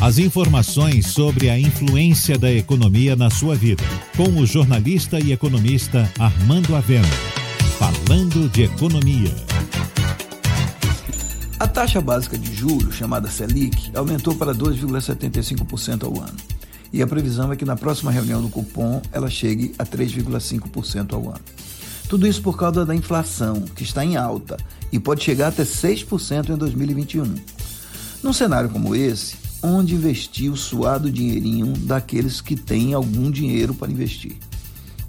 [0.00, 3.82] As informações sobre a influência da economia na sua vida,
[4.16, 7.08] com o jornalista e economista Armando Avena.
[7.80, 9.34] Falando de economia.
[11.58, 16.36] A taxa básica de juros, chamada Selic, aumentou para 2,75% ao ano.
[16.92, 21.28] E a previsão é que na próxima reunião do cupom ela chegue a 3,5% ao
[21.30, 21.44] ano.
[22.08, 24.56] Tudo isso por causa da inflação, que está em alta
[24.92, 27.34] e pode chegar até 6% em 2021.
[28.22, 33.90] Num cenário como esse, onde investir o suado dinheirinho daqueles que têm algum dinheiro para
[33.90, 34.36] investir.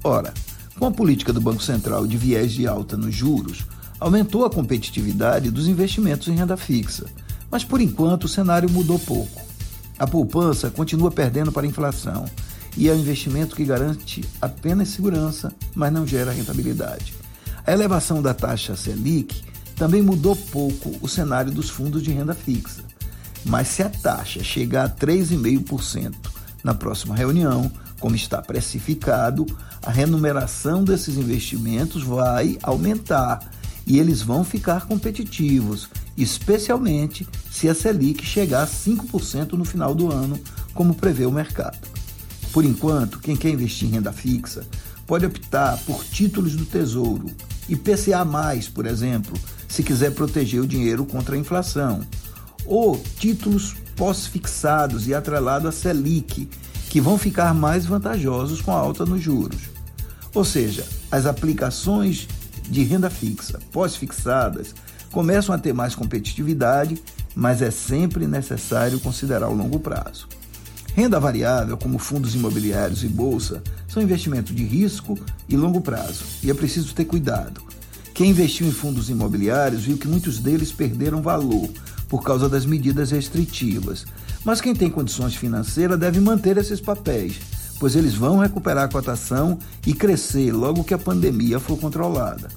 [0.04, 0.34] Ora,
[0.78, 3.66] com a política do Banco Central de viés de alta nos juros,
[4.00, 7.06] aumentou a competitividade dos investimentos em renda fixa,
[7.52, 9.42] mas por enquanto o cenário mudou pouco.
[9.98, 12.26] A poupança continua perdendo para a inflação
[12.78, 17.14] e é um investimento que garante apenas segurança, mas não gera rentabilidade.
[17.68, 19.44] A elevação da taxa Selic
[19.76, 22.84] também mudou pouco o cenário dos fundos de renda fixa.
[23.46, 26.14] Mas se a taxa chegar a 3,5%
[26.64, 29.46] na próxima reunião, como está precificado,
[29.81, 33.52] a remuneração desses investimentos vai aumentar
[33.86, 40.12] e eles vão ficar competitivos, especialmente se a Selic chegar a 5% no final do
[40.12, 40.40] ano,
[40.74, 41.88] como prevê o mercado.
[42.52, 44.66] Por enquanto, quem quer investir em renda fixa
[45.08, 47.31] pode optar por títulos do Tesouro,
[47.68, 48.26] IPCA+,
[48.74, 49.38] por exemplo,
[49.68, 52.02] se quiser proteger o dinheiro contra a inflação
[52.70, 56.48] ou títulos pós-fixados e atrelado à Selic,
[56.89, 59.64] que vão ficar mais vantajosos com a alta nos juros.
[60.34, 62.28] Ou seja, as aplicações
[62.70, 64.75] de renda fixa pós-fixadas
[65.12, 67.02] começam a ter mais competitividade,
[67.36, 70.28] mas é sempre necessário considerar o longo prazo.
[70.94, 76.52] Renda variável, como fundos imobiliários e bolsa, são investimentos de risco e longo prazo, e
[76.52, 77.62] é preciso ter cuidado.
[78.14, 81.70] Quem investiu em fundos imobiliários viu que muitos deles perderam valor
[82.10, 84.06] por causa das medidas restritivas.
[84.44, 87.40] Mas quem tem condições financeiras deve manter esses papéis,
[87.80, 92.50] pois eles vão recuperar a cotação e crescer logo que a pandemia for controlada.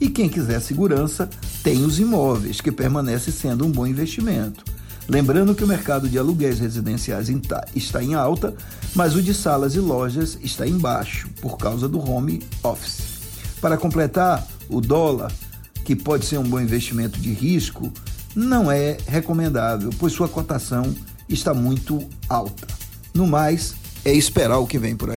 [0.00, 1.28] E quem quiser segurança
[1.62, 4.62] tem os imóveis, que permanece sendo um bom investimento.
[5.08, 7.28] Lembrando que o mercado de aluguéis residenciais
[7.74, 8.54] está em alta,
[8.94, 13.00] mas o de salas e lojas está em baixo por causa do home office.
[13.60, 15.32] Para completar, o dólar,
[15.84, 17.92] que pode ser um bom investimento de risco,
[18.36, 20.94] não é recomendável, pois sua cotação
[21.26, 22.66] está muito alta.
[23.14, 23.74] No mais,
[24.04, 25.15] é esperar o que vem por aí.